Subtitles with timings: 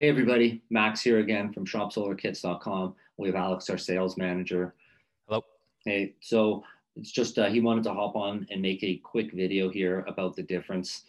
[0.00, 2.94] Hey everybody, Max here again from shopsolarkits.com.
[3.16, 4.76] We have Alex, our sales manager.
[5.26, 5.44] Hello.
[5.84, 6.62] Hey, so
[6.94, 10.36] it's just uh, he wanted to hop on and make a quick video here about
[10.36, 11.02] the difference,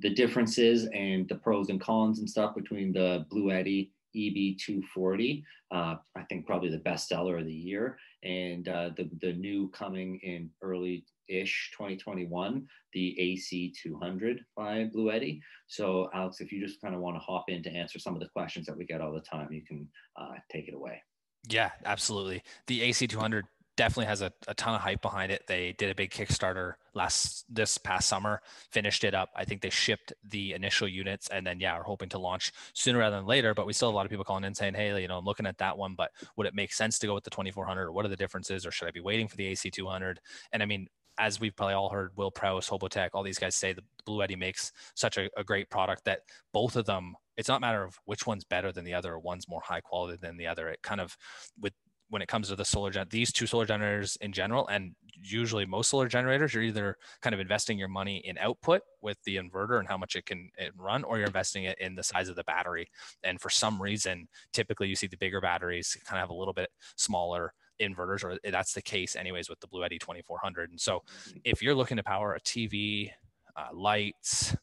[0.00, 5.42] the differences and the pros and cons and stuff between the Bluetti EB240.
[5.70, 9.70] Uh, I think probably the best seller of the year, and uh, the the new
[9.70, 15.40] coming in early ish 2021, the AC200 by Bluetti.
[15.66, 18.20] So, Alex, if you just kind of want to hop in to answer some of
[18.20, 21.02] the questions that we get all the time, you can uh, take it away.
[21.48, 22.42] Yeah, absolutely.
[22.66, 23.42] The AC200
[23.76, 25.44] definitely has a, a ton of hype behind it.
[25.46, 29.30] They did a big Kickstarter last this past summer, finished it up.
[29.34, 32.98] I think they shipped the initial units and then yeah, are hoping to launch sooner
[32.98, 33.54] rather than later.
[33.54, 35.24] But we still have a lot of people calling in saying, hey, you know, I'm
[35.24, 37.92] looking at that one, but would it make sense to go with the 2400 or
[37.92, 40.16] what are the differences or should I be waiting for the AC200?
[40.52, 40.86] And I mean,
[41.18, 44.72] as we've probably all heard, Will Prowse, Hobotech, all these guys say the Bluetti makes
[44.94, 46.20] such a, a, great product that
[46.52, 49.18] both of them, it's not a matter of which one's better than the other or
[49.18, 50.68] one's more high quality than the other.
[50.68, 51.16] It kind of,
[51.60, 51.72] with
[52.10, 55.64] when it comes to the solar gen, these two solar generators in general, and usually
[55.64, 59.78] most solar generators, you're either kind of investing your money in output with the inverter
[59.78, 62.36] and how much it can it run, or you're investing it in the size of
[62.36, 62.86] the battery.
[63.22, 66.54] And for some reason, typically you see the bigger batteries kind of have a little
[66.54, 70.70] bit smaller inverters, or that's the case anyways with the Bluetti 2400.
[70.70, 71.02] And so,
[71.44, 73.10] if you're looking to power a TV,
[73.56, 74.56] uh, lights,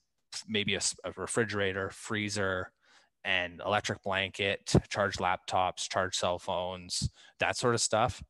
[0.47, 2.71] maybe a, a, refrigerator, freezer,
[3.23, 7.09] and electric blanket, charge laptops, charge cell phones,
[7.39, 8.21] that sort of stuff.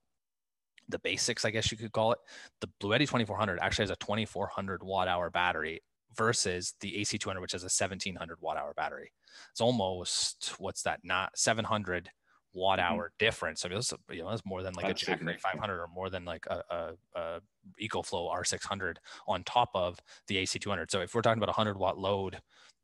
[0.90, 2.20] The basics, I guess you could call it.
[2.60, 5.82] The Bluetti 2400 actually has a 2400 watt hour battery
[6.18, 9.12] versus the AC200, which has a 1700 watt hour battery.
[9.52, 11.00] It's almost what's that?
[11.04, 12.10] Not 700
[12.54, 13.26] watt hour mm-hmm.
[13.26, 13.66] difference.
[13.66, 16.10] I mean, that's, you know, that's more than like that's a Jackery 500 or more
[16.10, 17.42] than like a, a, a,
[17.82, 18.96] EcoFlow R600
[19.28, 20.92] on top of the AC200.
[20.92, 22.40] So if we're talking about a 100 watt load,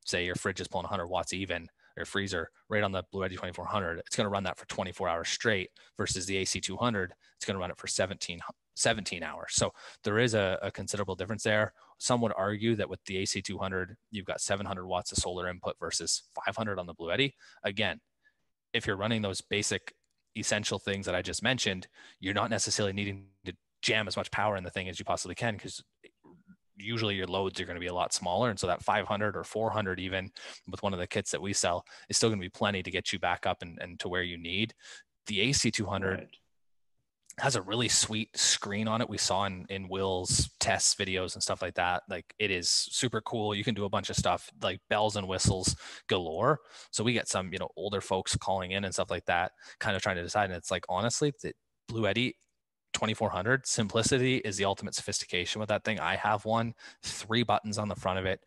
[0.05, 3.99] say your fridge is pulling 100 watts even, or freezer right on the Bluetti 2400,
[3.99, 7.59] it's going to run that for 24 hours straight versus the AC200, it's going to
[7.59, 8.39] run it for 17,
[8.75, 9.53] 17 hours.
[9.53, 9.73] So
[10.03, 11.73] there is a, a considerable difference there.
[11.97, 16.23] Some would argue that with the AC200, you've got 700 watts of solar input versus
[16.45, 17.33] 500 on the Bluetti.
[17.63, 17.99] Again,
[18.73, 19.93] if you're running those basic
[20.37, 21.87] essential things that I just mentioned,
[22.19, 25.35] you're not necessarily needing to jam as much power in the thing as you possibly
[25.35, 25.83] can because
[26.75, 28.49] usually your loads are going to be a lot smaller.
[28.49, 30.31] And so that 500 or 400 even
[30.69, 32.91] with one of the kits that we sell is still going to be plenty to
[32.91, 34.73] get you back up and, and to where you need.
[35.25, 36.27] The ac 200 right
[37.39, 39.09] has a really sweet screen on it.
[39.09, 42.01] We saw in, in Will's test videos and stuff like that.
[42.09, 43.53] Like it is super cool.
[43.53, 45.75] You can do a bunch of stuff like bells and whistles
[46.07, 46.59] galore.
[46.91, 49.95] So we get some, you know, older folks calling in and stuff like that, kind
[49.95, 50.45] of trying to decide.
[50.45, 51.53] And it's like, honestly, the
[51.91, 52.33] Bluetti
[52.93, 55.99] 2400 simplicity is the ultimate sophistication with that thing.
[55.99, 56.73] I have one,
[57.03, 58.39] three buttons on the front of it,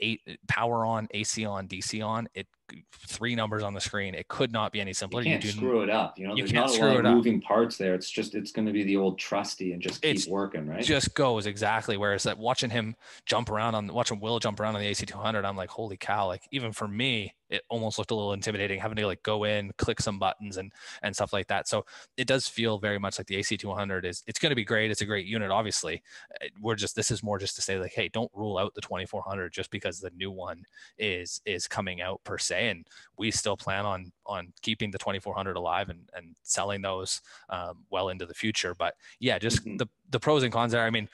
[0.00, 2.28] eight power on, AC on, DC on.
[2.34, 2.46] It
[3.06, 4.14] three numbers on the screen.
[4.14, 5.22] It could not be any simpler.
[5.22, 6.18] You can't you do, screw it up.
[6.18, 7.94] You know, you there's not a lot of moving parts there.
[7.94, 10.84] It's just it's going to be the old trusty and just keep it's, working, right?
[10.84, 11.96] Just goes exactly.
[11.96, 12.96] Whereas that watching him
[13.26, 16.26] jump around on watching Will jump around on the AC200, I'm like, holy cow!
[16.26, 19.72] Like even for me, it almost looked a little intimidating having to like go in,
[19.76, 20.72] click some buttons and
[21.02, 21.68] and stuff like that.
[21.68, 21.84] So
[22.16, 24.22] it does feel very much like the AC200 is.
[24.26, 24.90] It's going to be great.
[24.90, 26.02] It's a great unit, obviously.
[26.42, 28.80] Uh, we're just this is more just to say like, hey, don't rule out the
[28.80, 30.64] 2400 just because the new one
[30.98, 32.86] is is coming out per se, and
[33.18, 38.08] we still plan on on keeping the 2400 alive and, and selling those um, well
[38.08, 38.74] into the future.
[38.78, 39.76] But yeah, just mm-hmm.
[39.76, 40.84] the the pros and cons there.
[40.84, 41.08] I mean,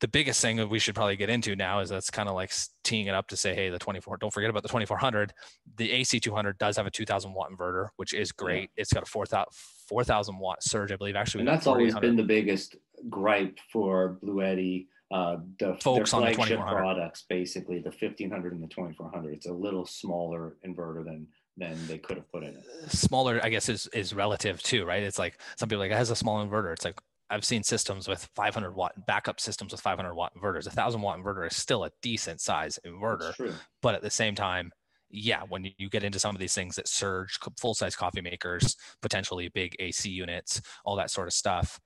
[0.00, 2.52] the biggest thing that we should probably get into now is that's kind of like
[2.84, 5.32] teeing it up to say, hey, the 24, don't forget about the 2400.
[5.76, 8.70] The AC200 does have a 2000 watt inverter, which is great.
[8.76, 8.82] Yeah.
[8.82, 9.46] It's got a 4000
[9.88, 10.04] 4,
[10.40, 11.16] watt surge, I believe.
[11.16, 12.76] Actually, and that's always been the biggest
[13.10, 14.86] gripe for Bluetti.
[15.10, 19.34] Uh, the folks on the 2400 products, basically the 1500 and the 2400.
[19.34, 21.26] It's a little smaller inverter than
[21.56, 22.90] than they could have put in it.
[22.90, 25.02] Smaller, I guess, is is relative too, right?
[25.02, 26.72] It's like some people like it has a small inverter.
[26.72, 30.66] It's like I've seen systems with 500 watt backup systems with 500 watt inverters.
[30.66, 33.34] A thousand watt inverter is still a decent size inverter,
[33.82, 34.70] but at the same time,
[35.10, 38.76] yeah, when you get into some of these things that surge, full size coffee makers,
[39.00, 41.80] potentially big AC units, all that sort of stuff,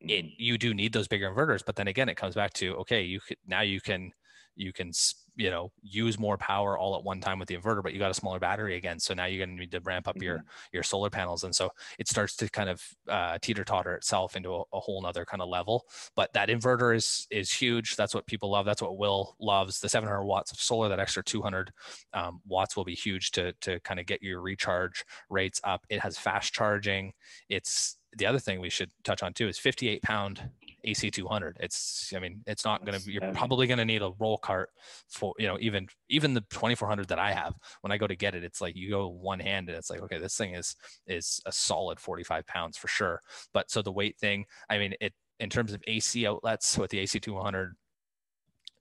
[0.00, 0.34] it mm-hmm.
[0.38, 1.62] you do need those bigger inverters.
[1.64, 4.12] But then again, it comes back to okay, you could now you can
[4.56, 4.92] you can
[5.36, 8.10] you know use more power all at one time with the inverter but you got
[8.10, 10.24] a smaller battery again so now you're going to need to ramp up mm-hmm.
[10.24, 11.68] your your solar panels and so
[11.98, 15.42] it starts to kind of uh, teeter totter itself into a, a whole nother kind
[15.42, 19.34] of level but that inverter is is huge that's what people love that's what will
[19.40, 21.72] loves the 700 watts of solar that extra 200
[22.12, 26.00] um, watts will be huge to to kind of get your recharge rates up it
[26.00, 27.12] has fast charging
[27.48, 30.50] it's the other thing we should touch on too is 58 pound
[30.86, 31.54] AC200.
[31.60, 34.70] It's, I mean, it's not going to, you're probably going to need a roll cart
[35.08, 38.34] for, you know, even, even the 2400 that I have, when I go to get
[38.34, 40.76] it, it's like you go one hand and it's like, okay, this thing is,
[41.06, 43.20] is a solid 45 pounds for sure.
[43.52, 47.02] But so the weight thing, I mean, it, in terms of AC outlets with the
[47.02, 47.72] AC200,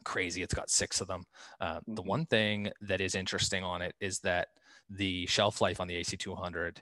[0.03, 0.41] crazy.
[0.41, 1.23] It's got six of them.
[1.59, 1.95] Uh, mm-hmm.
[1.95, 4.49] The one thing that is interesting on it is that
[4.89, 6.77] the shelf life on the AC200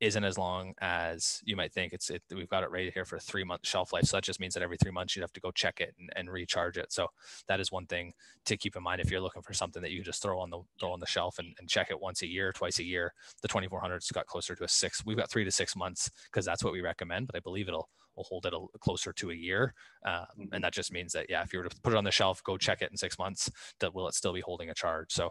[0.00, 1.92] isn't as long as you might think.
[1.92, 4.04] It's it, we've got it right here for a three month shelf life.
[4.04, 6.10] So that just means that every three months you'd have to go check it and,
[6.16, 6.92] and, recharge it.
[6.92, 7.08] So
[7.48, 8.12] that is one thing
[8.46, 10.60] to keep in mind if you're looking for something that you just throw on the
[10.80, 13.12] throw on the shelf and, and check it once a year, twice a year.
[13.42, 15.04] The 2400's got closer to a six.
[15.04, 17.26] We've got three to six months because that's what we recommend.
[17.26, 19.74] But I believe it'll will hold it a, closer to a year,
[20.06, 20.62] um, and mm-hmm.
[20.62, 22.56] that just means that yeah, if you were to put it on the shelf, go
[22.56, 23.50] check it in six months,
[23.80, 25.12] that will it still be holding a charge?
[25.12, 25.30] So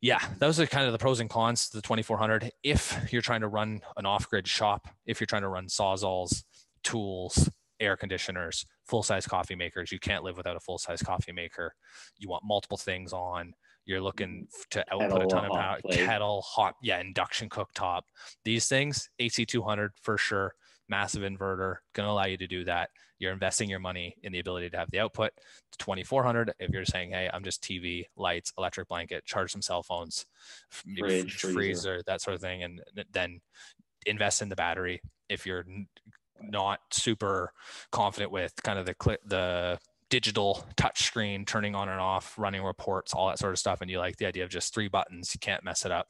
[0.00, 2.50] yeah, those are kind of the pros and cons to the 2400.
[2.62, 6.44] If you're trying to run an off-grid shop, if you're trying to run sawzalls,
[6.84, 7.50] tools,
[7.80, 11.74] air conditioners, full-size coffee makers, you can't live without a full-size coffee maker.
[12.16, 13.54] You want multiple things on.
[13.86, 15.78] You're looking to output kettle, a ton of power.
[15.82, 15.98] Plate.
[15.98, 18.02] Kettle, hot, yeah, induction cooktop.
[18.44, 20.54] These things, AC200 for sure
[20.88, 22.90] massive inverter, going to allow you to do that.
[23.18, 25.32] You're investing your money in the ability to have the output.
[25.78, 30.26] 2400, if you're saying, hey, I'm just TV, lights, electric blanket, charge some cell phones,
[30.70, 32.80] Fridge, freezer, freezer, that sort of thing, and
[33.12, 33.40] then
[34.06, 35.00] invest in the battery.
[35.28, 35.64] If you're
[36.40, 37.52] not super
[37.90, 38.94] confident with kind of the
[39.26, 39.78] the
[40.10, 43.90] digital touch screen turning on and off running reports all that sort of stuff and
[43.90, 46.08] you like the idea of just three buttons you can't mess it up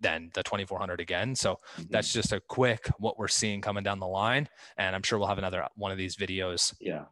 [0.00, 1.34] then the 2400 again.
[1.34, 1.84] So mm-hmm.
[1.90, 4.48] that's just a quick what we're seeing coming down the line.
[4.76, 6.74] And I'm sure we'll have another one of these videos.
[6.80, 7.04] Yeah.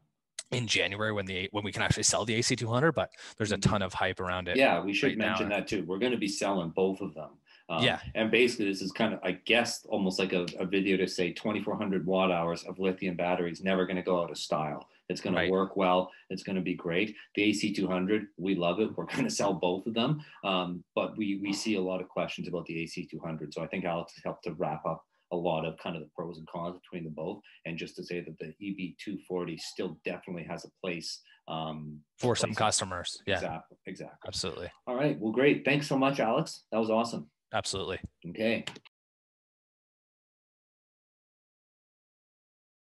[0.51, 3.71] In January when the when we can actually sell the AC200, but there's a mm-hmm.
[3.71, 4.57] ton of hype around it.
[4.57, 5.57] Yeah, we should right mention now.
[5.57, 5.85] that too.
[5.87, 7.33] We're going to be selling both of them.
[7.69, 8.01] Um, yeah.
[8.15, 11.33] And basically, this is kind of, I guess, almost like a, a video to say
[11.33, 14.89] 2,400 watt hours of lithium batteries never going to go out of style.
[15.09, 15.47] It's going right.
[15.47, 16.11] to work well.
[16.31, 17.15] It's going to be great.
[17.35, 18.91] The AC200, we love it.
[18.97, 20.21] We're going to sell both of them.
[20.45, 23.53] Um, but we, we see a lot of questions about the AC200.
[23.53, 25.03] So I think Alex helped to wrap up
[25.33, 27.41] a lot of kind of the pros and cons between the both.
[27.67, 32.55] And just to say that the EB240 still definitely has a place um, for some
[32.55, 33.23] customers.
[33.27, 33.37] Yeah.
[33.37, 33.77] Exactly.
[33.87, 34.19] Exactly.
[34.27, 34.69] Absolutely.
[34.87, 35.19] All right.
[35.19, 35.65] Well, great.
[35.65, 36.65] Thanks so much, Alex.
[36.73, 37.31] That was awesome.
[37.53, 37.99] Absolutely.
[38.29, 38.65] Okay.